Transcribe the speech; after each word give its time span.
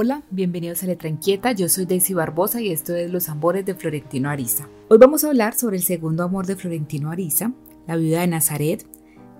Hola, 0.00 0.22
bienvenidos 0.30 0.84
a 0.84 0.86
Letra 0.86 1.08
Inquieta, 1.08 1.50
yo 1.50 1.68
soy 1.68 1.84
Daisy 1.84 2.14
Barbosa 2.14 2.60
y 2.60 2.70
esto 2.70 2.94
es 2.94 3.10
Los 3.10 3.28
Amores 3.28 3.66
de 3.66 3.74
Florentino 3.74 4.30
Ariza. 4.30 4.68
Hoy 4.88 4.96
vamos 4.96 5.24
a 5.24 5.26
hablar 5.26 5.54
sobre 5.54 5.76
el 5.76 5.82
segundo 5.82 6.22
amor 6.22 6.46
de 6.46 6.54
Florentino 6.54 7.10
Ariza, 7.10 7.50
la 7.88 7.96
viuda 7.96 8.20
de 8.20 8.28
Nazaret. 8.28 8.86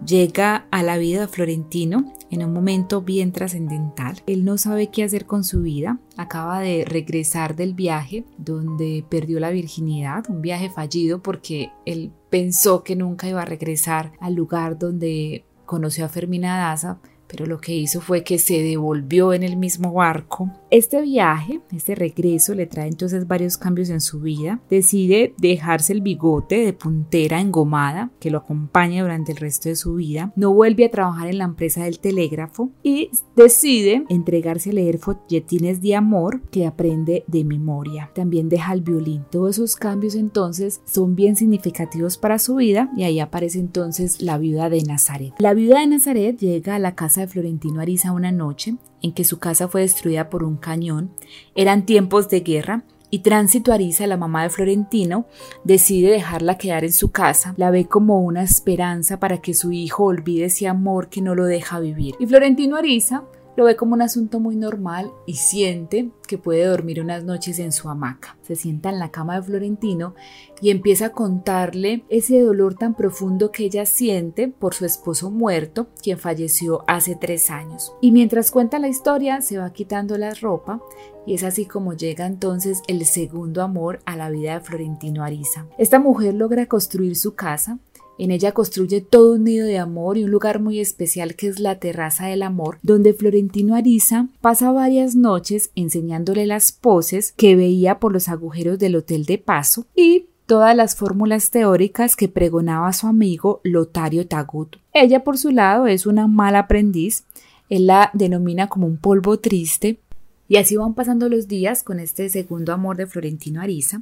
Llega 0.05 0.67
a 0.73 0.83
la 0.83 0.99
vida 0.99 1.21
de 1.21 1.29
Florentino 1.29 2.13
en 2.33 2.43
un 2.43 2.53
momento 2.53 3.03
bien 3.03 3.31
trascendental. 3.31 4.17
Él 4.27 4.45
no 4.45 4.59
sabe 4.59 4.89
qué 4.89 5.05
hacer 5.05 5.27
con 5.27 5.45
su 5.45 5.63
vida, 5.63 6.01
acaba 6.17 6.59
de 6.59 6.85
regresar 6.85 7.55
del 7.55 7.75
viaje 7.75 8.25
donde 8.37 9.05
perdió 9.09 9.39
la 9.39 9.51
virginidad, 9.51 10.25
un 10.29 10.43
viaje 10.43 10.71
fallido 10.71 11.23
porque 11.23 11.71
él 11.87 12.11
pensó 12.31 12.83
que 12.83 12.97
nunca 12.97 13.29
iba 13.29 13.43
a 13.43 13.45
regresar 13.45 14.11
al 14.19 14.35
lugar 14.35 14.77
donde 14.77 15.45
conoció 15.67 16.05
a 16.05 16.09
Fermina 16.09 16.59
Daza, 16.59 16.99
pero 17.29 17.47
lo 17.47 17.61
que 17.61 17.77
hizo 17.77 18.01
fue 18.01 18.25
que 18.25 18.39
se 18.39 18.63
devolvió 18.63 19.33
en 19.33 19.43
el 19.43 19.57
mismo 19.57 19.93
barco. 19.93 20.51
Este 20.71 21.01
viaje, 21.03 21.61
este 21.73 21.95
regreso, 21.95 22.55
le 22.55 22.67
trae 22.67 22.89
entonces 22.89 23.27
varios 23.27 23.57
cambios 23.57 23.91
en 23.91 24.01
su 24.01 24.21
vida. 24.21 24.61
Decide 24.69 25.35
dejarse 25.39 25.93
el 25.93 26.01
bigote 26.01 26.57
de 26.57 26.73
puntera 26.73 27.41
engomada 27.41 28.11
que 28.19 28.31
lo 28.31 28.39
acompaña 28.39 29.03
durante 29.03 29.33
el 29.33 29.39
resto 29.39 29.69
de 29.69 29.77
su 29.77 29.95
vida. 29.95 30.33
No 30.37 30.53
vuelve 30.53 30.87
a 30.87 30.91
trabajar 30.91 31.29
en 31.29 31.39
la 31.39 31.45
empresa 31.45 31.85
del 31.85 32.01
telégrafo 32.01 32.71
y 32.83 33.11
decide 33.37 34.05
entregarse 34.09 34.71
a 34.71 34.75
leer 34.75 34.99
folletines 34.99 35.81
de 35.81 35.95
amor 35.95 36.43
que 36.51 36.67
aprende 36.67 37.25
de 37.27 37.45
memoria. 37.45 38.11
También 38.15 38.49
deja 38.49 38.73
el 38.73 38.83
violín. 38.83 39.25
Todos 39.31 39.57
esos 39.57 39.77
cambios 39.77 40.15
entonces 40.15 40.81
son 40.87 41.15
bien 41.15 41.37
significativos 41.37 42.17
para 42.17 42.39
su 42.39 42.57
vida 42.57 42.91
y 42.97 43.05
ahí 43.05 43.21
aparece 43.21 43.59
entonces 43.59 44.23
la 44.23 44.39
viuda 44.39 44.71
de 44.71 44.83
Nazaret. 44.83 45.35
La 45.39 45.55
viuda 45.55 45.81
de 45.81 45.87
Nazaret 45.87 46.39
llega 46.39 46.75
a 46.75 46.79
la 46.79 46.95
casa 46.95 47.18
de 47.21 47.29
Florentino 47.29 47.81
Ariza 47.81 48.13
una 48.13 48.33
noche 48.33 48.77
en 49.03 49.13
que 49.13 49.25
su 49.25 49.39
casa 49.39 49.69
fue 49.69 49.83
destruida 49.83 50.31
por 50.31 50.45
un 50.45 50.57
cañón. 50.57 51.11
Eran 51.55 51.87
tiempos 51.87 52.29
de 52.29 52.41
guerra 52.41 52.85
y 53.11 53.21
Tránsito 53.21 53.73
Ariza, 53.73 54.07
la 54.07 54.17
mamá 54.17 54.43
de 54.43 54.51
Florentino, 54.51 55.27
decide 55.65 56.11
dejarla 56.11 56.59
quedar 56.59 56.85
en 56.85 56.93
su 56.93 57.11
casa. 57.11 57.55
La 57.57 57.71
ve 57.71 57.87
como 57.87 58.21
una 58.21 58.43
esperanza 58.43 59.19
para 59.19 59.39
que 59.39 59.55
su 59.55 59.73
hijo 59.73 60.05
olvide 60.05 60.47
ese 60.47 60.69
amor 60.69 61.09
que 61.09 61.23
no 61.23 61.35
lo 61.35 61.47
deja 61.47 61.81
vivir. 61.81 62.15
Y 62.21 62.27
Florentino 62.27 62.77
Ariza 62.77 63.25
lo 63.59 63.65
ve 63.65 63.75
como 63.75 63.95
un 63.95 64.03
asunto 64.03 64.39
muy 64.39 64.55
normal 64.55 65.11
y 65.27 65.35
siente 65.35 66.13
que 66.29 66.39
puede 66.39 66.65
dormir 66.65 67.01
unas 67.01 67.25
noches 67.25 67.59
en 67.59 67.73
su 67.73 67.89
hamaca. 67.89 68.39
Se 68.43 68.55
sienta 68.55 68.89
en 68.89 69.01
la 69.01 69.11
cama 69.11 69.35
de 69.35 69.43
Florentino 69.43 70.15
y 70.63 70.71
empieza 70.71 71.07
a 71.07 71.11
contarle 71.11 72.05
ese 72.09 72.41
dolor 72.41 72.75
tan 72.75 72.95
profundo 72.95 73.51
que 73.51 73.65
ella 73.65 73.85
siente 73.85 74.47
por 74.47 74.75
su 74.75 74.85
esposo 74.85 75.33
muerto, 75.33 75.89
quien 76.01 76.21
falleció 76.21 76.85
hace 76.87 77.17
tres 77.17 77.51
años. 77.51 77.93
Y 78.01 78.13
mientras 78.13 78.53
cuenta 78.53 78.79
la 78.79 78.87
historia, 78.87 79.41
se 79.41 79.59
va 79.59 79.73
quitando 79.73 80.17
la 80.19 80.35
ropa 80.35 80.81
y 81.27 81.35
es 81.35 81.43
así 81.43 81.67
como 81.67 81.95
llega 81.95 82.27
entonces 82.27 82.83
el 82.87 83.05
segundo 83.05 83.63
amor 83.63 83.99
a 84.07 84.17
la 84.17 84.31
vida 84.31 84.55
de 84.55 84.61
Florentino 84.61 85.25
Ariza. 85.25 85.67
Esta 85.77 85.99
mujer 85.99 86.35
logra 86.35 86.67
construir 86.67 87.17
su 87.17 87.35
casa, 87.35 87.81
en 88.19 88.33
ella 88.33 88.53
construye 88.53 89.01
todo 89.01 89.35
un 89.35 89.45
nido 89.45 89.67
de 89.67 89.79
amor 89.79 90.19
y 90.19 90.25
un 90.25 90.31
lugar 90.31 90.61
muy 90.61 90.81
especial 90.81 91.37
que 91.37 91.47
es 91.47 91.61
la 91.61 91.79
Terraza 91.79 92.27
del 92.27 92.43
Amor, 92.43 92.79
donde 92.83 93.15
Florentino 93.15 93.77
Ariza 93.77 94.27
pasa 94.41 94.73
varias 94.73 95.15
noches 95.15 95.71
enseñándole 95.77 96.47
las 96.47 96.73
poses 96.73 97.33
que 97.37 97.55
veía 97.55 98.01
por 98.01 98.13
los 98.13 98.29
agujeros 98.29 98.79
del 98.79 98.97
hotel 98.97 99.25
de 99.25 99.39
paso 99.39 99.87
y 99.95 100.27
todas 100.47 100.75
las 100.75 100.97
fórmulas 100.97 101.51
teóricas 101.51 102.17
que 102.17 102.27
pregonaba 102.27 102.93
su 102.93 103.07
amigo 103.07 103.61
Lotario 103.63 104.27
Tagut. 104.27 104.77
Ella, 104.93 105.23
por 105.23 105.39
su 105.39 105.51
lado, 105.51 105.87
es 105.87 106.07
una 106.07 106.27
mala 106.27 106.61
aprendiz, 106.61 107.25
él 107.69 107.87
la 107.87 108.11
denomina 108.15 108.69
como 108.69 108.87
un 108.87 108.97
polvo 108.97 109.39
triste, 109.39 110.01
y 110.49 110.57
así 110.57 110.77
van 110.77 110.95
pasando 110.95 111.29
los 111.29 111.47
días 111.47 111.83
con 111.83 112.01
este 112.01 112.31
segundo 112.31 112.73
amor 112.73 112.97
de 112.97 113.07
Florentino 113.07 113.61
Ariza, 113.61 114.01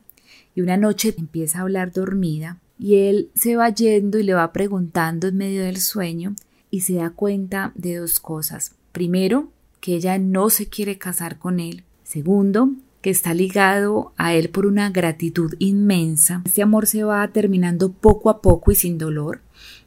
y 0.55 0.61
una 0.61 0.77
noche 0.77 1.13
empieza 1.19 1.59
a 1.59 1.63
hablar 1.63 1.93
dormida 1.93 2.61
y 2.79 2.97
él 2.97 3.31
se 3.35 3.57
va 3.57 3.71
yendo 3.71 4.19
y 4.19 4.23
le 4.23 4.35
va 4.35 4.53
preguntando 4.53 5.29
en 5.29 5.37
medio 5.37 5.63
del 5.65 5.79
sueño 5.79 6.35
y 6.71 6.81
se 6.81 6.95
da 6.95 7.11
cuenta 7.11 7.73
de 7.75 7.97
dos 7.97 8.21
cosas. 8.21 8.75
Primero, 8.93 9.51
que 9.81 9.95
ella 9.95 10.19
no 10.19 10.51
se 10.51 10.69
quiere 10.69 10.99
casar 10.99 11.39
con 11.39 11.61
él. 11.61 11.85
Segundo, 12.03 12.71
que 13.01 13.11
está 13.11 13.35
ligado 13.35 14.13
a 14.17 14.35
él 14.35 14.51
por 14.51 14.67
una 14.67 14.91
gratitud 14.91 15.55
inmensa. 15.59 16.43
Este 16.45 16.63
amor 16.63 16.87
se 16.87 17.05
va 17.05 17.27
terminando 17.29 17.93
poco 17.93 18.31
a 18.31 18.43
poco 18.43 18.73
y 18.73 18.75
sin 18.75 18.99
dolor. 18.99 19.41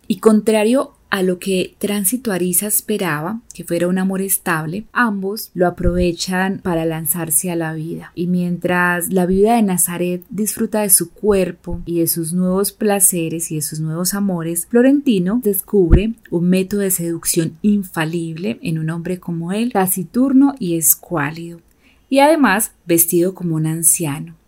Y 0.08 0.20
contrario 0.20 0.94
a 1.10 1.24
lo 1.24 1.40
que 1.40 1.76
Tránsito 1.80 2.32
Ariza 2.32 2.68
esperaba, 2.68 3.42
que 3.54 3.64
fuera 3.64 3.88
un 3.88 3.98
amor 3.98 4.22
estable, 4.22 4.86
ambos 4.94 5.50
lo 5.54 5.68
aprovechan 5.68 6.60
para 6.64 6.86
lanzarse 6.86 7.52
a 7.52 7.56
la 7.56 7.74
vida. 7.74 8.12
Y 8.16 8.28
mientras 8.28 9.12
la 9.12 9.26
vida 9.26 9.56
de 9.56 9.64
Nazaret 9.64 10.24
disfruta 10.30 10.82
de 10.82 10.90
su 10.90 11.12
cuerpo 11.12 11.82
y 11.86 12.00
de 12.00 12.08
sus 12.08 12.34
nuevos 12.34 12.72
placeres 12.72 13.52
y 13.52 13.56
de 13.56 13.62
sus 13.62 13.80
nuevos 13.80 14.14
amores, 14.14 14.68
Florentino 14.70 15.42
descubre 15.44 16.14
un 16.30 16.50
método 16.50 16.82
de 16.82 16.92
seducción 16.92 17.58
infalible 17.62 18.60
en 18.62 18.78
un 18.78 18.90
hombre 18.90 19.20
como 19.20 19.52
él, 19.52 19.74
taciturno 19.74 20.56
y 20.60 20.78
escuálido, 20.78 21.62
y 22.10 22.20
además 22.20 22.74
vestido 22.86 23.34
como 23.34 23.56
un 23.56 23.66
anciano 23.66 24.39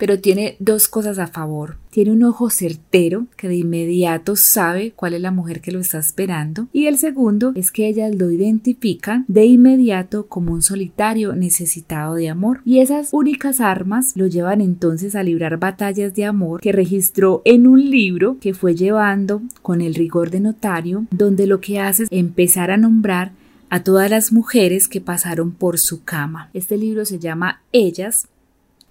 pero 0.00 0.18
tiene 0.18 0.56
dos 0.60 0.88
cosas 0.88 1.18
a 1.18 1.26
favor. 1.26 1.76
Tiene 1.90 2.12
un 2.12 2.22
ojo 2.22 2.48
certero 2.48 3.26
que 3.36 3.48
de 3.48 3.56
inmediato 3.56 4.34
sabe 4.34 4.92
cuál 4.96 5.12
es 5.12 5.20
la 5.20 5.30
mujer 5.30 5.60
que 5.60 5.72
lo 5.72 5.78
está 5.78 5.98
esperando 5.98 6.68
y 6.72 6.86
el 6.86 6.96
segundo 6.96 7.52
es 7.54 7.70
que 7.70 7.86
ellas 7.86 8.14
lo 8.14 8.30
identifican 8.30 9.26
de 9.28 9.44
inmediato 9.44 10.26
como 10.26 10.54
un 10.54 10.62
solitario 10.62 11.34
necesitado 11.34 12.14
de 12.14 12.30
amor 12.30 12.62
y 12.64 12.78
esas 12.78 13.10
únicas 13.12 13.60
armas 13.60 14.16
lo 14.16 14.26
llevan 14.26 14.62
entonces 14.62 15.14
a 15.14 15.22
librar 15.22 15.58
batallas 15.58 16.14
de 16.14 16.24
amor 16.24 16.62
que 16.62 16.72
registró 16.72 17.42
en 17.44 17.66
un 17.66 17.90
libro 17.90 18.38
que 18.40 18.54
fue 18.54 18.74
llevando 18.74 19.42
con 19.60 19.82
el 19.82 19.94
rigor 19.94 20.30
de 20.30 20.40
notario 20.40 21.04
donde 21.10 21.46
lo 21.46 21.60
que 21.60 21.78
hace 21.78 22.04
es 22.04 22.08
empezar 22.10 22.70
a 22.70 22.78
nombrar 22.78 23.32
a 23.68 23.84
todas 23.84 24.10
las 24.10 24.32
mujeres 24.32 24.88
que 24.88 25.02
pasaron 25.02 25.52
por 25.52 25.78
su 25.78 26.04
cama. 26.04 26.48
Este 26.54 26.78
libro 26.78 27.04
se 27.04 27.18
llama 27.18 27.60
Ellas 27.72 28.28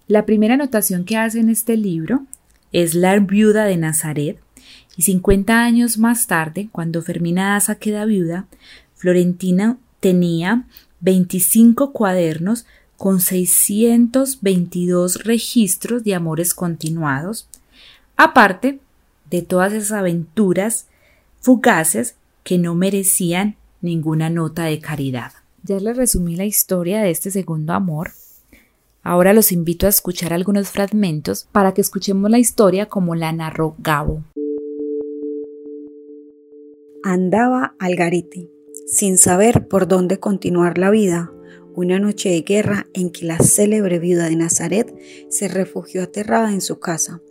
la 0.09 0.25
primera 0.25 0.55
anotación 0.55 1.05
que 1.05 1.17
hace 1.17 1.39
en 1.39 1.49
este 1.49 1.77
libro 1.77 2.23
es 2.71 2.95
la 2.95 3.17
viuda 3.19 3.65
de 3.65 3.77
Nazaret, 3.77 4.39
y 4.97 5.03
50 5.03 5.63
años 5.63 5.99
más 5.99 6.25
tarde, 6.25 6.67
cuando 6.71 7.03
Fermina 7.03 7.53
Daza 7.53 7.75
queda 7.75 8.05
viuda, 8.05 8.47
Florentina 8.95 9.77
tenía 9.99 10.65
25 11.01 11.93
cuadernos 11.93 12.65
con 12.97 13.21
622 13.21 15.23
registros 15.23 16.03
de 16.03 16.15
amores 16.15 16.55
continuados, 16.55 17.47
aparte 18.17 18.79
de 19.29 19.43
todas 19.43 19.73
esas 19.73 19.91
aventuras 19.91 20.87
fugaces 21.39 22.15
que 22.43 22.57
no 22.57 22.73
merecían 22.73 23.57
ninguna 23.81 24.31
nota 24.31 24.63
de 24.63 24.79
caridad. 24.79 25.33
Ya 25.63 25.79
les 25.79 25.95
resumí 25.95 26.35
la 26.35 26.45
historia 26.45 26.99
de 26.99 27.11
este 27.11 27.29
segundo 27.29 27.73
amor, 27.73 28.11
Ahora 29.01 29.33
los 29.33 29.51
invito 29.51 29.85
a 29.85 29.89
escuchar 29.89 30.33
algunos 30.33 30.69
fragmentos 30.69 31.47
para 31.51 31.73
que 31.73 31.81
escuchemos 31.81 32.29
la 32.29 32.39
historia 32.39 32.87
como 32.87 33.15
la 33.15 33.31
narró 33.31 33.75
Gabo. 33.79 34.23
Andaba 37.03 37.75
al 37.79 37.95
garete, 37.95 38.49
sin 38.85 39.17
saber 39.17 39.67
por 39.67 39.87
dónde 39.87 40.19
continuar 40.19 40.77
la 40.77 40.89
vida, 40.89 41.31
una 41.73 41.97
noche 41.97 42.29
de 42.29 42.41
guerra 42.41 42.87
en 42.93 43.09
que 43.09 43.25
la 43.25 43.37
célebre 43.37 43.99
viuda 43.99 44.25
de 44.25 44.35
Nazaret 44.35 44.93
se 45.29 45.47
refugió 45.47 46.03
aterrada 46.03 46.51
en 46.51 46.59
su 46.59 46.79
casa, 46.79 47.21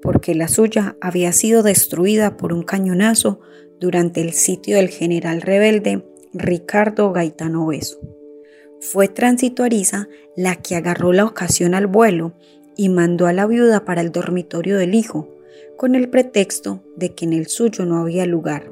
porque 0.00 0.36
la 0.36 0.46
suya 0.46 0.96
había 1.00 1.32
sido 1.32 1.64
destruida 1.64 2.36
por 2.36 2.52
un 2.52 2.62
cañonazo 2.62 3.40
durante 3.80 4.20
el 4.20 4.32
sitio 4.32 4.76
del 4.76 4.90
general 4.90 5.42
rebelde 5.42 6.04
Ricardo 6.32 7.12
Gaetano 7.12 7.66
Beso. 7.66 7.98
Fue 8.88 9.08
Tránsito 9.08 9.64
Ariza 9.64 10.06
la 10.36 10.54
que 10.54 10.76
agarró 10.76 11.12
la 11.12 11.24
ocasión 11.24 11.74
al 11.74 11.88
vuelo 11.88 12.34
y 12.76 12.88
mandó 12.88 13.26
a 13.26 13.32
la 13.32 13.44
viuda 13.44 13.84
para 13.84 14.00
el 14.00 14.12
dormitorio 14.12 14.78
del 14.78 14.94
hijo, 14.94 15.28
con 15.76 15.96
el 15.96 16.08
pretexto 16.08 16.84
de 16.94 17.12
que 17.12 17.24
en 17.24 17.32
el 17.32 17.48
suyo 17.48 17.84
no 17.84 17.98
había 17.98 18.26
lugar, 18.26 18.70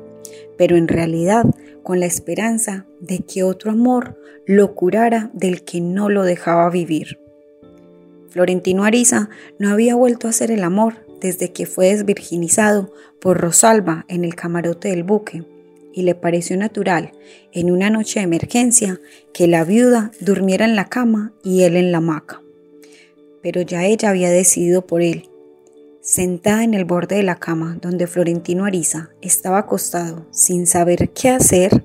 pero 0.56 0.76
en 0.76 0.86
realidad 0.86 1.46
con 1.82 1.98
la 1.98 2.06
esperanza 2.06 2.86
de 3.00 3.24
que 3.24 3.42
otro 3.42 3.72
amor 3.72 4.16
lo 4.46 4.76
curara 4.76 5.32
del 5.32 5.64
que 5.64 5.80
no 5.80 6.08
lo 6.08 6.22
dejaba 6.22 6.70
vivir. 6.70 7.18
Florentino 8.28 8.84
Ariza 8.84 9.30
no 9.58 9.70
había 9.70 9.96
vuelto 9.96 10.28
a 10.28 10.30
hacer 10.30 10.52
el 10.52 10.62
amor 10.62 10.94
desde 11.20 11.52
que 11.52 11.66
fue 11.66 11.88
desvirginizado 11.88 12.92
por 13.20 13.40
Rosalba 13.40 14.04
en 14.06 14.24
el 14.24 14.36
camarote 14.36 14.90
del 14.90 15.02
buque 15.02 15.42
y 15.94 16.02
le 16.02 16.14
pareció 16.14 16.56
natural, 16.56 17.12
en 17.52 17.70
una 17.70 17.88
noche 17.88 18.18
de 18.18 18.24
emergencia, 18.24 19.00
que 19.32 19.46
la 19.46 19.64
viuda 19.64 20.10
durmiera 20.20 20.64
en 20.64 20.74
la 20.74 20.86
cama 20.86 21.32
y 21.44 21.62
él 21.62 21.76
en 21.76 21.92
la 21.92 21.98
hamaca. 21.98 22.42
Pero 23.42 23.62
ya 23.62 23.84
ella 23.86 24.10
había 24.10 24.30
decidido 24.30 24.86
por 24.86 25.02
él. 25.02 25.28
Sentada 26.00 26.64
en 26.64 26.74
el 26.74 26.84
borde 26.84 27.16
de 27.16 27.22
la 27.22 27.36
cama 27.36 27.78
donde 27.80 28.06
Florentino 28.06 28.64
Ariza 28.64 29.10
estaba 29.22 29.58
acostado 29.58 30.26
sin 30.32 30.66
saber 30.66 31.10
qué 31.10 31.30
hacer, 31.30 31.84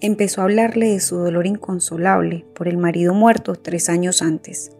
empezó 0.00 0.40
a 0.40 0.44
hablarle 0.44 0.90
de 0.90 1.00
su 1.00 1.16
dolor 1.16 1.46
inconsolable 1.46 2.44
por 2.54 2.68
el 2.68 2.76
marido 2.76 3.14
muerto 3.14 3.54
tres 3.54 3.88
años 3.88 4.22
antes, 4.22 4.72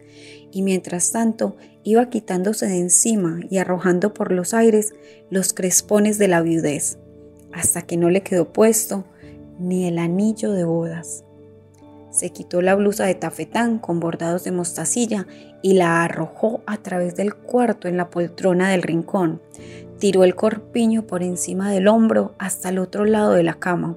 y 0.51 0.61
mientras 0.61 1.11
tanto 1.11 1.57
iba 1.83 2.09
quitándose 2.09 2.67
de 2.67 2.77
encima 2.77 3.39
y 3.49 3.57
arrojando 3.57 4.13
por 4.13 4.31
los 4.31 4.53
aires 4.53 4.93
los 5.29 5.53
crespones 5.53 6.17
de 6.17 6.27
la 6.27 6.41
viudez, 6.41 6.99
hasta 7.53 7.81
que 7.83 7.97
no 7.97 8.09
le 8.09 8.21
quedó 8.21 8.51
puesto 8.51 9.05
ni 9.59 9.87
el 9.87 9.99
anillo 9.99 10.51
de 10.51 10.63
bodas. 10.63 11.23
Se 12.11 12.31
quitó 12.31 12.61
la 12.61 12.75
blusa 12.75 13.05
de 13.05 13.13
tafetán 13.13 13.77
con 13.77 13.99
bordados 13.99 14.43
de 14.43 14.51
mostacilla 14.51 15.27
y 15.61 15.73
la 15.73 16.03
arrojó 16.03 16.61
a 16.65 16.77
través 16.77 17.15
del 17.15 17.35
cuarto 17.35 17.87
en 17.87 17.97
la 17.97 18.09
poltrona 18.09 18.71
del 18.71 18.81
rincón. 18.81 19.41
Tiró 19.99 20.23
el 20.23 20.35
corpiño 20.35 21.05
por 21.05 21.21
encima 21.21 21.71
del 21.71 21.87
hombro 21.87 22.33
hasta 22.39 22.69
el 22.69 22.79
otro 22.79 23.05
lado 23.05 23.33
de 23.33 23.43
la 23.43 23.55
cama. 23.55 23.95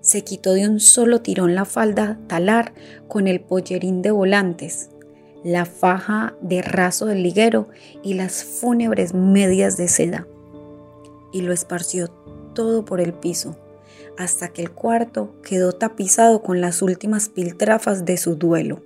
Se 0.00 0.22
quitó 0.22 0.52
de 0.54 0.68
un 0.68 0.80
solo 0.80 1.22
tirón 1.22 1.54
la 1.54 1.64
falda 1.64 2.18
talar 2.26 2.72
con 3.08 3.26
el 3.26 3.40
pollerín 3.40 4.00
de 4.00 4.10
volantes, 4.10 4.90
la 5.42 5.64
faja 5.64 6.34
de 6.40 6.62
raso 6.62 7.06
del 7.06 7.22
liguero 7.22 7.68
y 8.02 8.14
las 8.14 8.44
fúnebres 8.44 9.12
medias 9.12 9.76
de 9.76 9.88
seda. 9.88 10.26
Y 11.32 11.42
lo 11.42 11.52
esparció 11.52 12.08
todo 12.54 12.84
por 12.84 13.00
el 13.00 13.12
piso 13.12 13.56
hasta 14.18 14.48
que 14.48 14.62
el 14.62 14.70
cuarto 14.70 15.34
quedó 15.42 15.72
tapizado 15.72 16.42
con 16.42 16.60
las 16.60 16.82
últimas 16.82 17.28
piltrafas 17.28 18.04
de 18.04 18.16
su 18.16 18.36
duelo. 18.36 18.82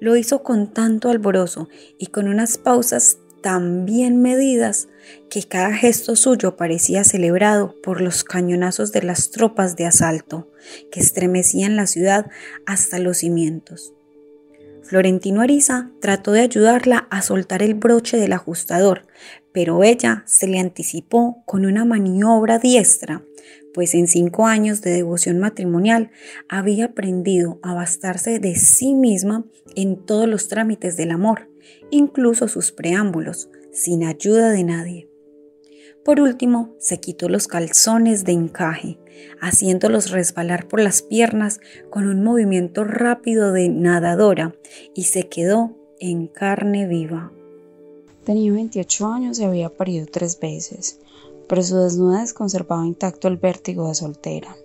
Lo 0.00 0.16
hizo 0.16 0.42
con 0.42 0.72
tanto 0.72 1.10
alborozo 1.10 1.68
y 1.98 2.06
con 2.06 2.28
unas 2.28 2.56
pausas 2.56 3.18
tan 3.42 3.84
bien 3.84 4.22
medidas 4.22 4.88
que 5.30 5.42
cada 5.42 5.74
gesto 5.74 6.16
suyo 6.16 6.56
parecía 6.56 7.04
celebrado 7.04 7.74
por 7.82 8.00
los 8.00 8.24
cañonazos 8.24 8.92
de 8.92 9.02
las 9.02 9.30
tropas 9.30 9.76
de 9.76 9.86
asalto 9.86 10.48
que 10.90 11.00
estremecían 11.00 11.76
la 11.76 11.86
ciudad 11.86 12.30
hasta 12.66 12.98
los 12.98 13.18
cimientos. 13.18 13.92
Florentino 14.82 15.40
Ariza 15.40 15.90
trató 16.00 16.32
de 16.32 16.40
ayudarla 16.40 17.06
a 17.10 17.22
soltar 17.22 17.62
el 17.62 17.74
broche 17.74 18.16
del 18.16 18.32
ajustador, 18.32 19.06
pero 19.52 19.82
ella 19.82 20.22
se 20.26 20.46
le 20.46 20.58
anticipó 20.58 21.42
con 21.46 21.66
una 21.66 21.84
maniobra 21.84 22.58
diestra 22.58 23.22
pues 23.78 23.94
en 23.94 24.08
cinco 24.08 24.46
años 24.46 24.82
de 24.82 24.90
devoción 24.90 25.38
matrimonial 25.38 26.10
había 26.48 26.86
aprendido 26.86 27.60
a 27.62 27.74
bastarse 27.74 28.40
de 28.40 28.56
sí 28.56 28.94
misma 28.94 29.44
en 29.76 30.04
todos 30.04 30.28
los 30.28 30.48
trámites 30.48 30.96
del 30.96 31.12
amor, 31.12 31.48
incluso 31.90 32.48
sus 32.48 32.72
preámbulos, 32.72 33.48
sin 33.72 34.04
ayuda 34.04 34.50
de 34.50 34.64
nadie. 34.64 35.08
Por 36.08 36.22
último, 36.22 36.70
se 36.78 37.00
quitó 37.00 37.28
los 37.28 37.48
calzones 37.48 38.24
de 38.24 38.32
encaje, 38.32 38.98
haciéndolos 39.42 40.10
resbalar 40.10 40.66
por 40.66 40.80
las 40.80 41.02
piernas 41.02 41.60
con 41.90 42.08
un 42.08 42.24
movimiento 42.24 42.82
rápido 42.82 43.52
de 43.52 43.68
nadadora, 43.68 44.54
y 44.94 45.02
se 45.02 45.28
quedó 45.28 45.76
en 46.00 46.26
carne 46.26 46.86
viva. 46.86 47.30
Tenía 48.24 48.50
28 48.50 49.06
años 49.06 49.38
y 49.38 49.44
había 49.44 49.68
parido 49.68 50.06
tres 50.10 50.40
veces 50.40 50.98
pero 51.46 51.62
su 51.62 51.76
desnudez 51.76 52.32
conservaba 52.32 52.86
intacto 52.86 53.28
el 53.28 53.36
vértigo 53.36 53.88
de 53.88 53.94
soltera. 53.94 54.56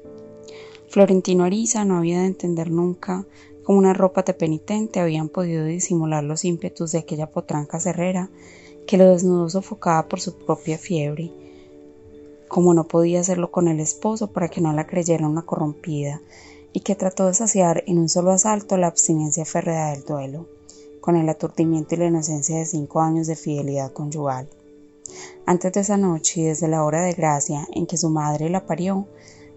Florentino 0.87 1.43
Ariza 1.43 1.83
no 1.83 1.97
había 1.97 2.19
de 2.19 2.27
entender 2.27 2.71
nunca 2.71 3.25
cómo 3.63 3.79
una 3.79 3.93
ropa 3.93 4.21
de 4.21 4.33
penitente 4.33 5.01
habían 5.01 5.27
podido 5.27 5.65
disimular 5.65 6.23
los 6.23 6.45
ímpetus 6.45 6.93
de 6.93 6.99
aquella 6.99 7.31
potranca 7.31 7.81
cerrera 7.81 8.29
que 8.87 8.97
lo 8.97 9.09
desnudó 9.09 9.49
sofocada 9.49 10.07
por 10.07 10.19
su 10.19 10.35
propia 10.35 10.77
fiebre, 10.77 11.31
como 12.47 12.73
no 12.73 12.87
podía 12.87 13.21
hacerlo 13.21 13.51
con 13.51 13.67
el 13.67 13.79
esposo 13.79 14.27
para 14.27 14.49
que 14.49 14.61
no 14.61 14.73
la 14.73 14.85
creyera 14.85 15.27
una 15.27 15.41
corrompida, 15.43 16.21
y 16.71 16.81
que 16.81 16.95
trató 16.95 17.27
de 17.27 17.33
saciar 17.33 17.83
en 17.87 17.99
un 17.99 18.09
solo 18.09 18.31
asalto 18.31 18.77
la 18.77 18.87
abstinencia 18.87 19.45
férrea 19.45 19.91
del 19.91 20.03
duelo, 20.03 20.47
con 21.01 21.15
el 21.15 21.29
aturdimiento 21.29 21.95
y 21.95 21.99
la 21.99 22.05
inocencia 22.05 22.57
de 22.57 22.65
cinco 22.65 23.01
años 23.01 23.27
de 23.27 23.35
fidelidad 23.35 23.91
conyugal. 23.91 24.47
Antes 25.45 25.73
de 25.73 25.81
esa 25.81 25.97
noche 25.97 26.41
y 26.41 26.43
desde 26.45 26.67
la 26.67 26.83
hora 26.83 27.01
de 27.01 27.13
gracia 27.13 27.67
en 27.73 27.85
que 27.85 27.97
su 27.97 28.09
madre 28.09 28.49
la 28.49 28.65
parió, 28.65 29.07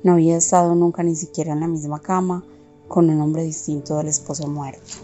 no 0.02 0.12
había 0.12 0.36
estado 0.36 0.74
nunca 0.74 1.02
ni 1.02 1.14
siquiera 1.14 1.52
en 1.52 1.60
la 1.60 1.68
misma 1.68 2.00
cama 2.00 2.44
con 2.88 3.08
un 3.10 3.20
hombre 3.20 3.42
distinto 3.42 3.96
del 3.96 4.08
esposo 4.08 4.46
muerto. 4.46 4.94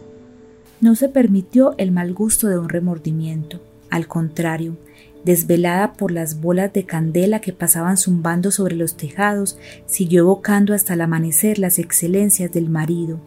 No 0.80 0.96
se 0.96 1.08
permitió 1.08 1.74
el 1.78 1.92
mal 1.92 2.12
gusto 2.12 2.48
de 2.48 2.58
un 2.58 2.68
remordimiento. 2.68 3.60
Al 3.92 4.08
contrario, 4.08 4.78
desvelada 5.22 5.92
por 5.92 6.12
las 6.12 6.40
bolas 6.40 6.72
de 6.72 6.84
candela 6.84 7.42
que 7.42 7.52
pasaban 7.52 7.98
zumbando 7.98 8.50
sobre 8.50 8.74
los 8.74 8.96
tejados, 8.96 9.58
siguió 9.84 10.22
evocando 10.22 10.72
hasta 10.72 10.94
el 10.94 11.02
amanecer 11.02 11.58
las 11.58 11.78
excelencias 11.78 12.50
del 12.50 12.70
marido, 12.70 13.20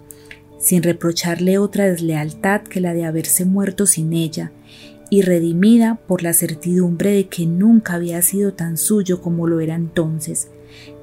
sin 0.57 0.81
reprocharle 0.81 1.59
otra 1.59 1.85
deslealtad 1.85 2.63
que 2.63 2.81
la 2.81 2.95
de 2.95 3.05
haberse 3.05 3.45
muerto 3.45 3.85
sin 3.85 4.11
ella, 4.13 4.51
y 5.11 5.21
redimida 5.21 5.99
por 6.07 6.23
la 6.23 6.33
certidumbre 6.33 7.11
de 7.11 7.27
que 7.27 7.45
nunca 7.45 7.93
había 7.93 8.23
sido 8.23 8.55
tan 8.55 8.79
suyo 8.79 9.21
como 9.21 9.45
lo 9.45 9.59
era 9.59 9.75
entonces, 9.75 10.47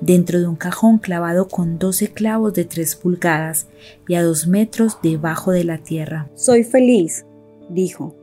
dentro 0.00 0.40
de 0.40 0.48
un 0.48 0.56
cajón 0.56 0.98
clavado 0.98 1.46
con 1.46 1.78
doce 1.78 2.08
clavos 2.08 2.52
de 2.52 2.64
tres 2.64 2.96
pulgadas 2.96 3.68
y 4.08 4.16
a 4.16 4.24
dos 4.24 4.48
metros 4.48 4.98
debajo 5.04 5.52
de 5.52 5.62
la 5.62 5.78
tierra. 5.78 6.28
Soy 6.34 6.64
feliz, 6.64 7.24
dijo, 7.70 8.16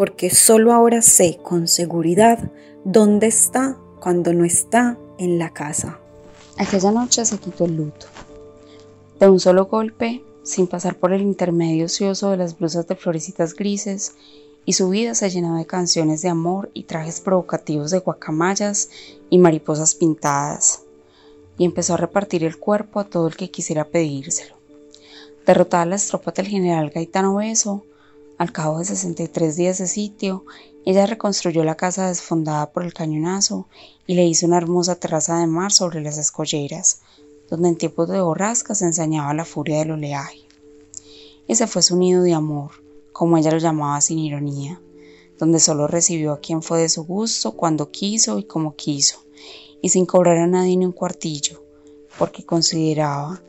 porque 0.00 0.30
solo 0.30 0.72
ahora 0.72 1.02
sé 1.02 1.38
con 1.42 1.68
seguridad 1.68 2.50
dónde 2.84 3.26
está 3.26 3.76
cuando 4.00 4.32
no 4.32 4.46
está 4.46 4.96
en 5.18 5.38
la 5.38 5.50
casa. 5.50 5.98
Aquella 6.56 6.90
noche 6.90 7.22
se 7.26 7.36
quitó 7.36 7.66
el 7.66 7.76
luto. 7.76 8.06
De 9.18 9.28
un 9.28 9.38
solo 9.38 9.66
golpe, 9.66 10.24
sin 10.42 10.68
pasar 10.68 10.94
por 10.94 11.12
el 11.12 11.20
intermedio 11.20 11.84
ocioso 11.84 12.30
de 12.30 12.38
las 12.38 12.58
blusas 12.58 12.88
de 12.88 12.96
florecitas 12.96 13.54
grises 13.54 14.14
y 14.64 14.72
su 14.72 14.88
vida 14.88 15.14
se 15.14 15.28
llenó 15.28 15.58
de 15.58 15.66
canciones 15.66 16.22
de 16.22 16.30
amor 16.30 16.70
y 16.72 16.84
trajes 16.84 17.20
provocativos 17.20 17.90
de 17.90 17.98
guacamayas 17.98 18.88
y 19.28 19.36
mariposas 19.36 19.94
pintadas, 19.94 20.80
y 21.58 21.66
empezó 21.66 21.92
a 21.92 21.98
repartir 21.98 22.42
el 22.44 22.56
cuerpo 22.56 23.00
a 23.00 23.04
todo 23.04 23.28
el 23.28 23.36
que 23.36 23.50
quisiera 23.50 23.84
pedírselo. 23.84 24.54
Derrotadas 25.44 25.88
las 25.88 26.06
tropas 26.06 26.36
del 26.36 26.48
general 26.48 26.88
Gaetano 26.88 27.34
Beso, 27.34 27.84
al 28.40 28.52
cabo 28.52 28.78
de 28.78 28.86
63 28.86 29.54
días 29.54 29.76
de 29.76 29.86
sitio, 29.86 30.46
ella 30.86 31.04
reconstruyó 31.04 31.62
la 31.62 31.76
casa 31.76 32.08
desfondada 32.08 32.72
por 32.72 32.84
el 32.84 32.94
cañonazo 32.94 33.68
y 34.06 34.14
le 34.14 34.24
hizo 34.24 34.46
una 34.46 34.56
hermosa 34.56 34.94
terraza 34.94 35.38
de 35.38 35.46
mar 35.46 35.72
sobre 35.72 36.00
las 36.00 36.16
escolleras, 36.16 37.02
donde 37.50 37.68
en 37.68 37.76
tiempos 37.76 38.08
de 38.08 38.22
borrasca 38.22 38.74
se 38.74 38.86
ensañaba 38.86 39.34
la 39.34 39.44
furia 39.44 39.80
del 39.80 39.90
oleaje. 39.90 40.38
Ese 41.48 41.66
fue 41.66 41.82
su 41.82 41.98
nido 41.98 42.22
de 42.22 42.32
amor, 42.32 42.70
como 43.12 43.36
ella 43.36 43.50
lo 43.50 43.58
llamaba 43.58 44.00
sin 44.00 44.18
ironía, 44.18 44.80
donde 45.38 45.60
solo 45.60 45.86
recibió 45.86 46.32
a 46.32 46.40
quien 46.40 46.62
fue 46.62 46.80
de 46.80 46.88
su 46.88 47.04
gusto, 47.04 47.52
cuando 47.52 47.90
quiso 47.90 48.38
y 48.38 48.44
como 48.44 48.74
quiso, 48.74 49.22
y 49.82 49.90
sin 49.90 50.06
cobrar 50.06 50.38
a 50.38 50.46
nadie 50.46 50.78
ni 50.78 50.86
un 50.86 50.92
cuartillo, 50.92 51.62
porque 52.18 52.46
consideraba 52.46 53.42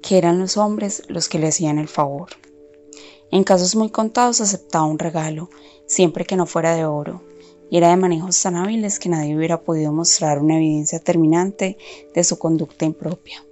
que 0.00 0.18
eran 0.18 0.38
los 0.38 0.56
hombres 0.56 1.02
los 1.08 1.28
que 1.28 1.40
le 1.40 1.48
hacían 1.48 1.80
el 1.80 1.88
favor. 1.88 2.28
En 3.32 3.44
casos 3.44 3.74
muy 3.74 3.88
contados 3.88 4.42
aceptaba 4.42 4.84
un 4.84 4.98
regalo, 4.98 5.48
siempre 5.86 6.26
que 6.26 6.36
no 6.36 6.44
fuera 6.44 6.74
de 6.74 6.84
oro, 6.84 7.22
y 7.70 7.78
era 7.78 7.88
de 7.88 7.96
manejos 7.96 8.42
tan 8.42 8.56
hábiles 8.56 8.98
que 8.98 9.08
nadie 9.08 9.34
hubiera 9.34 9.62
podido 9.62 9.90
mostrar 9.90 10.38
una 10.38 10.56
evidencia 10.56 10.98
terminante 10.98 11.78
de 12.14 12.24
su 12.24 12.38
conducta 12.38 12.84
impropia. 12.84 13.42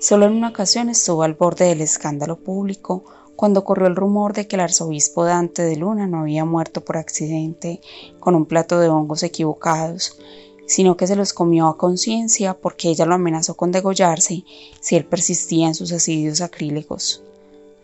Solo 0.00 0.24
en 0.24 0.32
una 0.32 0.48
ocasión 0.48 0.88
estuvo 0.88 1.22
al 1.22 1.34
borde 1.34 1.66
del 1.66 1.82
escándalo 1.82 2.38
público 2.38 3.04
cuando 3.36 3.62
corrió 3.62 3.88
el 3.88 3.96
rumor 3.96 4.32
de 4.32 4.46
que 4.48 4.56
el 4.56 4.60
arzobispo 4.60 5.26
Dante 5.26 5.60
de 5.60 5.76
Luna 5.76 6.06
no 6.06 6.20
había 6.20 6.46
muerto 6.46 6.82
por 6.82 6.96
accidente 6.96 7.82
con 8.20 8.34
un 8.34 8.46
plato 8.46 8.80
de 8.80 8.88
hongos 8.88 9.22
equivocados, 9.22 10.18
sino 10.66 10.96
que 10.96 11.06
se 11.06 11.16
los 11.16 11.34
comió 11.34 11.66
a 11.66 11.76
conciencia 11.76 12.54
porque 12.54 12.88
ella 12.88 13.04
lo 13.04 13.16
amenazó 13.16 13.54
con 13.54 13.70
degollarse 13.70 14.46
si 14.80 14.96
él 14.96 15.04
persistía 15.04 15.66
en 15.66 15.74
sus 15.74 15.92
asidios 15.92 16.40
acrílicos. 16.40 17.22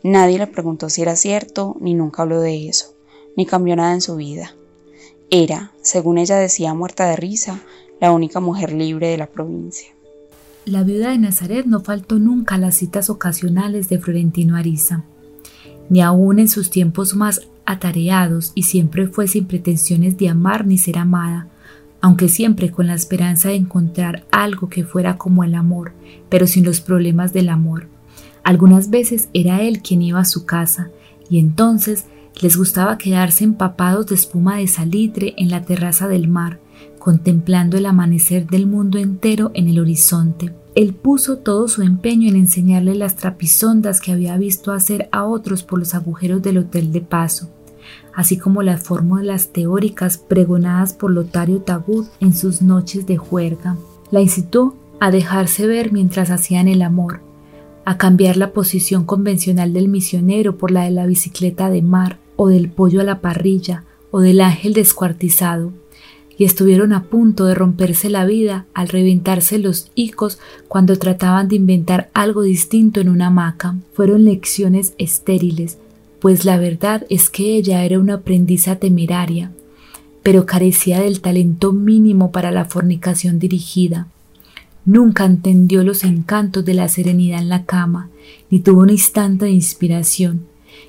Nadie 0.02 0.38
le 0.38 0.46
preguntó 0.46 0.88
si 0.88 1.02
era 1.02 1.16
cierto, 1.16 1.76
ni 1.80 1.94
nunca 1.94 2.22
habló 2.22 2.40
de 2.40 2.68
eso, 2.68 2.94
ni 3.36 3.46
cambió 3.46 3.76
nada 3.76 3.94
en 3.94 4.00
su 4.00 4.16
vida. 4.16 4.54
Era, 5.30 5.72
según 5.82 6.18
ella 6.18 6.36
decía 6.36 6.74
muerta 6.74 7.08
de 7.08 7.16
risa, 7.16 7.60
la 8.00 8.12
única 8.12 8.40
mujer 8.40 8.72
libre 8.72 9.08
de 9.08 9.18
la 9.18 9.26
provincia. 9.26 9.88
La 10.64 10.82
viuda 10.82 11.10
de 11.10 11.18
Nazaret 11.18 11.66
no 11.66 11.80
faltó 11.80 12.18
nunca 12.18 12.56
a 12.56 12.58
las 12.58 12.76
citas 12.76 13.10
ocasionales 13.10 13.88
de 13.88 13.98
Florentino 13.98 14.56
Ariza 14.56 15.04
ni 15.90 16.00
aun 16.00 16.38
en 16.38 16.48
sus 16.48 16.70
tiempos 16.70 17.14
más 17.14 17.42
atareados, 17.66 18.52
y 18.54 18.62
siempre 18.62 19.08
fue 19.08 19.28
sin 19.28 19.44
pretensiones 19.44 20.16
de 20.16 20.28
amar 20.28 20.66
ni 20.66 20.78
ser 20.78 20.98
amada, 20.98 21.48
aunque 22.00 22.28
siempre 22.28 22.70
con 22.70 22.86
la 22.86 22.94
esperanza 22.94 23.48
de 23.48 23.56
encontrar 23.56 24.24
algo 24.30 24.68
que 24.68 24.84
fuera 24.84 25.18
como 25.18 25.44
el 25.44 25.54
amor, 25.54 25.92
pero 26.30 26.46
sin 26.46 26.64
los 26.64 26.80
problemas 26.80 27.32
del 27.32 27.50
amor. 27.50 27.88
Algunas 28.42 28.90
veces 28.90 29.28
era 29.32 29.62
él 29.62 29.82
quien 29.82 30.02
iba 30.02 30.20
a 30.20 30.24
su 30.24 30.46
casa, 30.46 30.90
y 31.28 31.38
entonces 31.38 32.06
les 32.40 32.56
gustaba 32.56 32.98
quedarse 32.98 33.44
empapados 33.44 34.06
de 34.06 34.14
espuma 34.14 34.56
de 34.56 34.66
salitre 34.66 35.34
en 35.36 35.50
la 35.50 35.62
terraza 35.62 36.08
del 36.08 36.28
mar, 36.28 36.60
contemplando 36.98 37.76
el 37.76 37.86
amanecer 37.86 38.46
del 38.46 38.66
mundo 38.66 38.98
entero 38.98 39.50
en 39.54 39.68
el 39.68 39.78
horizonte 39.78 40.52
él 40.74 40.94
puso 40.94 41.38
todo 41.38 41.66
su 41.68 41.82
empeño 41.82 42.28
en 42.28 42.36
enseñarle 42.36 42.94
las 42.94 43.16
trapisondas 43.16 44.00
que 44.00 44.12
había 44.12 44.36
visto 44.36 44.72
hacer 44.72 45.08
a 45.10 45.24
otros 45.24 45.62
por 45.62 45.78
los 45.78 45.94
agujeros 45.94 46.42
del 46.42 46.58
hotel 46.58 46.92
de 46.92 47.00
paso, 47.00 47.50
así 48.14 48.38
como 48.38 48.62
las 48.62 48.82
fórmulas 48.82 49.48
teóricas 49.48 50.18
pregonadas 50.18 50.92
por 50.92 51.10
Lotario 51.10 51.60
Tabud 51.62 52.06
en 52.20 52.34
sus 52.34 52.62
noches 52.62 53.06
de 53.06 53.16
juerga. 53.16 53.76
La 54.10 54.20
incitó 54.20 54.76
a 55.00 55.10
dejarse 55.10 55.66
ver 55.66 55.92
mientras 55.92 56.30
hacían 56.30 56.68
el 56.68 56.82
amor, 56.82 57.20
a 57.84 57.98
cambiar 57.98 58.36
la 58.36 58.52
posición 58.52 59.04
convencional 59.04 59.72
del 59.72 59.88
misionero 59.88 60.56
por 60.56 60.70
la 60.70 60.84
de 60.84 60.90
la 60.90 61.06
bicicleta 61.06 61.70
de 61.70 61.82
mar, 61.82 62.18
o 62.36 62.48
del 62.48 62.70
pollo 62.70 63.00
a 63.00 63.04
la 63.04 63.20
parrilla, 63.20 63.84
o 64.10 64.20
del 64.20 64.40
ángel 64.40 64.72
descuartizado, 64.72 65.72
y 66.38 66.44
estuvieron 66.44 66.94
a 66.94 67.04
punto 67.04 67.44
de 67.44 67.54
romperse 67.54 68.08
la 68.08 68.24
vida 68.24 68.64
al 68.72 68.88
reventarse 68.88 69.58
los 69.58 69.90
hicos 69.94 70.38
cuando 70.68 70.96
trataban 70.96 71.48
de 71.48 71.56
inventar 71.56 72.08
algo 72.14 72.42
distinto 72.42 73.00
en 73.00 73.10
una 73.10 73.26
hamaca. 73.26 73.76
Fueron 73.92 74.24
lecciones 74.24 74.94
estériles, 74.96 75.76
pues 76.18 76.46
la 76.46 76.56
verdad 76.56 77.04
es 77.10 77.28
que 77.28 77.56
ella 77.56 77.84
era 77.84 77.98
una 77.98 78.14
aprendiza 78.14 78.76
temeraria, 78.76 79.52
pero 80.22 80.46
carecía 80.46 81.00
del 81.00 81.20
talento 81.20 81.72
mínimo 81.72 82.32
para 82.32 82.50
la 82.50 82.64
fornicación 82.64 83.38
dirigida. 83.38 84.06
Nunca 84.84 85.26
entendió 85.26 85.84
los 85.84 86.04
encantos 86.04 86.64
de 86.64 86.74
la 86.74 86.88
serenidad 86.88 87.40
en 87.40 87.48
la 87.50 87.64
cama, 87.66 88.08
ni 88.50 88.60
tuvo 88.60 88.80
un 88.80 88.90
instante 88.90 89.44
de 89.44 89.50
inspiración, 89.50 90.46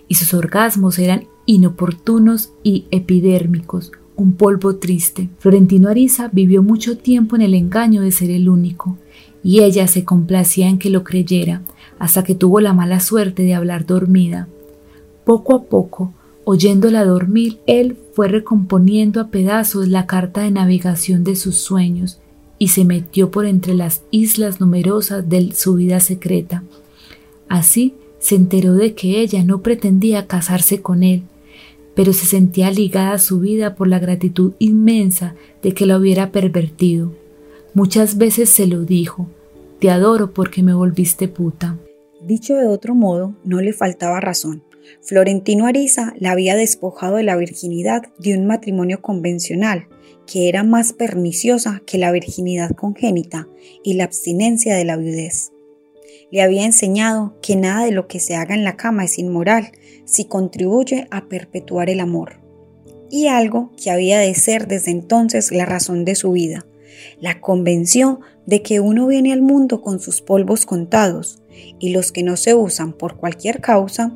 y 0.08 0.16
sus 0.16 0.34
orgasmos 0.34 0.98
eran 0.98 1.26
inoportunos 1.46 2.54
y 2.64 2.86
epidérmicos, 2.92 3.92
un 4.16 4.34
polvo 4.34 4.78
triste. 4.78 5.30
Florentino 5.40 5.90
Ariza 5.90 6.30
vivió 6.32 6.64
mucho 6.64 6.98
tiempo 6.98 7.36
en 7.36 7.42
el 7.42 7.54
engaño 7.54 8.02
de 8.02 8.12
ser 8.12 8.30
el 8.32 8.48
único, 8.48 8.98
y 9.44 9.62
ella 9.62 9.88
se 9.88 10.06
complacía 10.06 10.70
en 10.70 10.80
que 10.80 10.90
lo 10.90 11.04
creyera, 11.04 11.62
hasta 12.00 12.24
que 12.24 12.36
tuvo 12.36 12.62
la 12.62 12.74
mala 12.74 13.00
suerte 13.00 13.44
de 13.44 13.56
hablar 13.56 13.86
dormida. 13.86 14.48
Poco 15.26 15.54
a 15.54 15.64
poco, 15.64 16.14
oyéndola 16.46 17.04
dormir, 17.04 17.60
él 17.68 17.98
fue 18.14 18.28
recomponiendo 18.30 19.20
a 19.20 19.28
pedazos 19.28 19.88
la 19.90 20.08
carta 20.08 20.42
de 20.42 20.52
navegación 20.52 21.24
de 21.24 21.36
sus 21.36 21.58
sueños 21.58 22.22
y 22.62 22.68
se 22.68 22.86
metió 22.86 23.32
por 23.32 23.48
entre 23.48 23.74
las 23.74 24.04
islas 24.12 24.60
numerosas 24.60 25.28
de 25.28 25.52
su 25.52 25.74
vida 25.74 26.00
secreta. 26.00 26.62
Así 27.50 27.96
se 28.20 28.36
enteró 28.36 28.76
de 28.76 28.94
que 28.94 29.20
ella 29.20 29.44
no 29.44 29.64
pretendía 29.64 30.28
casarse 30.28 30.80
con 30.80 31.02
él, 31.02 31.24
pero 31.96 32.14
se 32.14 32.28
sentía 32.28 32.70
ligada 32.70 33.14
a 33.14 33.18
su 33.18 33.40
vida 33.40 33.74
por 33.74 33.88
la 33.88 33.98
gratitud 33.98 34.54
inmensa 34.60 35.34
de 35.64 35.74
que 35.74 35.88
la 35.88 35.98
hubiera 35.98 36.32
pervertido. 36.32 37.12
Muchas 37.74 38.20
veces 38.20 38.52
se 38.52 38.68
lo 38.68 38.82
dijo, 38.82 39.28
te 39.80 39.90
adoro 39.90 40.32
porque 40.32 40.62
me 40.62 40.76
volviste 40.76 41.28
puta. 41.28 41.80
Dicho 42.22 42.54
de 42.54 42.68
otro 42.68 42.94
modo, 42.94 43.34
no 43.44 43.60
le 43.60 43.74
faltaba 43.74 44.20
razón. 44.20 44.62
Florentino 45.02 45.66
Ariza 45.66 46.14
la 46.20 46.30
había 46.30 46.56
despojado 46.56 47.16
de 47.16 47.24
la 47.24 47.38
virginidad 47.38 48.04
de 48.20 48.38
un 48.38 48.46
matrimonio 48.46 49.02
convencional, 49.02 49.88
que 50.26 50.50
era 50.50 50.64
más 50.64 50.94
perniciosa 50.94 51.82
que 51.86 51.98
la 51.98 52.12
virginidad 52.12 52.72
congénita 52.72 53.48
y 53.84 53.94
la 53.94 54.06
abstinencia 54.06 54.76
de 54.76 54.86
la 54.86 54.98
viudez. 54.98 55.52
Le 56.32 56.42
había 56.42 56.66
enseñado 56.66 57.36
que 57.42 57.56
nada 57.56 57.86
de 57.86 57.92
lo 57.92 58.08
que 58.08 58.20
se 58.20 58.36
haga 58.36 58.56
en 58.56 58.64
la 58.64 58.78
cama 58.78 59.04
es 59.04 59.20
inmoral 59.20 59.72
si 60.06 60.26
contribuye 60.26 61.08
a 61.12 61.28
perpetuar 61.28 61.90
el 61.90 62.00
amor. 62.00 62.40
Y 63.10 63.28
algo 63.28 63.72
que 63.82 63.92
había 63.92 64.20
de 64.20 64.34
ser 64.34 64.68
desde 64.68 64.92
entonces 64.92 65.52
la 65.52 65.66
razón 65.66 66.06
de 66.06 66.16
su 66.16 66.32
vida. 66.32 66.66
La 67.20 67.42
convenció 67.42 68.22
de 68.46 68.62
que 68.62 68.80
uno 68.80 69.08
viene 69.08 69.34
al 69.34 69.42
mundo 69.42 69.82
con 69.82 70.00
sus 70.00 70.22
polvos 70.22 70.66
contados 70.66 71.42
y 71.80 71.90
los 71.90 72.12
que 72.12 72.24
no 72.24 72.38
se 72.38 72.54
usan 72.54 72.94
por 72.94 73.18
cualquier 73.18 73.60
causa, 73.60 74.16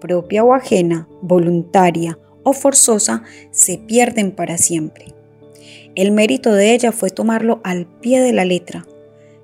propia 0.00 0.42
o 0.44 0.54
ajena, 0.54 1.08
voluntaria 1.20 2.18
o 2.42 2.54
forzosa, 2.54 3.22
se 3.50 3.76
pierden 3.76 4.32
para 4.32 4.56
siempre. 4.56 5.19
El 5.94 6.12
mérito 6.12 6.52
de 6.52 6.72
ella 6.72 6.92
fue 6.92 7.10
tomarlo 7.10 7.60
al 7.64 7.86
pie 7.86 8.20
de 8.20 8.32
la 8.32 8.44
letra. 8.44 8.86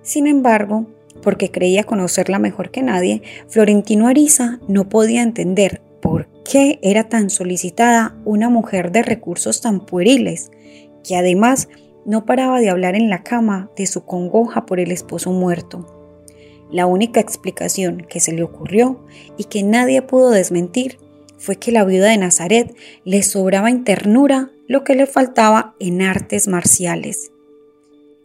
Sin 0.03 0.27
embargo, 0.27 0.87
porque 1.23 1.51
creía 1.51 1.85
conocerla 1.85 2.39
mejor 2.39 2.71
que 2.71 2.83
nadie, 2.83 3.23
Florentino 3.49 4.07
Ariza 4.07 4.61
no 4.69 4.89
podía 4.89 5.23
entender 5.23 5.83
por 6.01 6.29
qué 6.49 6.79
era 6.83 7.09
tan 7.09 7.31
solicitada 7.31 8.17
una 8.25 8.49
mujer 8.49 8.93
de 8.93 9.03
recursos 9.03 9.61
tan 9.61 9.85
pueriles, 9.85 10.51
que 11.03 11.17
además 11.17 11.69
no 12.05 12.25
paraba 12.25 12.61
de 12.61 12.71
hablar 12.71 12.95
en 12.95 13.11
la 13.11 13.25
cama 13.25 13.71
de 13.77 13.87
su 13.87 14.05
congoja 14.05 14.67
por 14.67 14.79
el 14.79 14.93
esposo 14.93 15.33
muerto. 15.33 15.85
La 16.71 16.87
única 16.87 17.21
explicación 17.21 18.07
que 18.09 18.21
se 18.21 18.33
le 18.33 18.45
ocurrió 18.45 19.05
y 19.37 19.45
que 19.45 19.65
nadie 19.65 20.03
pudo 20.03 20.31
desmentir 20.31 20.99
fue 21.39 21.57
que 21.57 21.73
la 21.73 21.85
viuda 21.85 22.09
de 22.09 22.19
Nazaret 22.19 22.75
le 23.05 23.23
sobraba 23.23 23.71
en 23.71 23.85
ternura 23.85 24.51
lo 24.69 24.85
que 24.85 24.95
le 24.95 25.07
faltaba 25.07 25.75
en 25.79 26.03
artes 26.03 26.49
marciales 26.49 27.31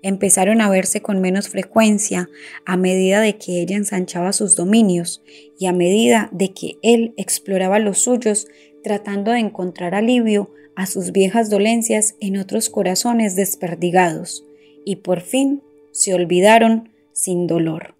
empezaron 0.01 0.61
a 0.61 0.69
verse 0.69 1.01
con 1.01 1.21
menos 1.21 1.49
frecuencia 1.49 2.29
a 2.65 2.77
medida 2.77 3.21
de 3.21 3.37
que 3.37 3.61
ella 3.61 3.75
ensanchaba 3.75 4.33
sus 4.33 4.55
dominios 4.55 5.21
y 5.59 5.67
a 5.67 5.73
medida 5.73 6.29
de 6.31 6.53
que 6.53 6.77
él 6.81 7.13
exploraba 7.17 7.79
los 7.79 7.99
suyos 7.99 8.47
tratando 8.83 9.31
de 9.31 9.39
encontrar 9.39 9.93
alivio 9.93 10.51
a 10.75 10.85
sus 10.85 11.11
viejas 11.11 11.49
dolencias 11.49 12.15
en 12.19 12.37
otros 12.37 12.69
corazones 12.69 13.35
desperdigados 13.35 14.43
y 14.85 14.97
por 14.97 15.21
fin 15.21 15.61
se 15.91 16.13
olvidaron 16.13 16.89
sin 17.13 17.45
dolor. 17.45 17.95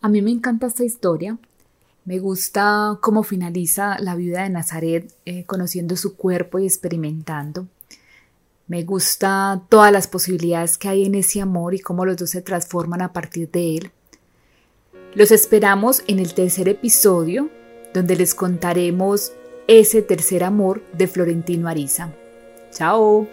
A 0.00 0.08
mí 0.08 0.22
me 0.22 0.30
encanta 0.30 0.66
esta 0.66 0.84
historia. 0.84 1.38
Me 2.10 2.18
gusta 2.18 2.98
cómo 3.00 3.22
finaliza 3.22 3.96
la 4.00 4.16
viuda 4.16 4.42
de 4.42 4.50
Nazaret 4.50 5.14
eh, 5.26 5.44
conociendo 5.44 5.94
su 5.94 6.16
cuerpo 6.16 6.58
y 6.58 6.64
experimentando. 6.66 7.68
Me 8.66 8.82
gusta 8.82 9.62
todas 9.68 9.92
las 9.92 10.08
posibilidades 10.08 10.76
que 10.76 10.88
hay 10.88 11.04
en 11.04 11.14
ese 11.14 11.40
amor 11.40 11.72
y 11.72 11.78
cómo 11.78 12.04
los 12.04 12.16
dos 12.16 12.30
se 12.30 12.42
transforman 12.42 13.00
a 13.00 13.12
partir 13.12 13.48
de 13.52 13.76
él. 13.76 13.92
Los 15.14 15.30
esperamos 15.30 16.02
en 16.08 16.18
el 16.18 16.34
tercer 16.34 16.68
episodio, 16.68 17.48
donde 17.94 18.16
les 18.16 18.34
contaremos 18.34 19.30
ese 19.68 20.02
tercer 20.02 20.42
amor 20.42 20.82
de 20.92 21.06
Florentino 21.06 21.68
Ariza. 21.68 22.12
Chao. 22.72 23.28